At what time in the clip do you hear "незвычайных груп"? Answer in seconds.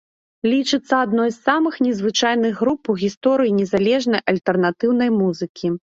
1.87-2.91